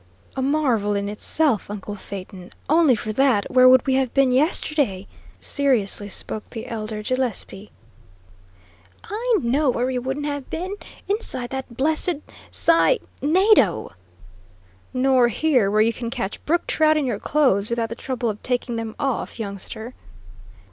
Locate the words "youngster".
19.39-19.93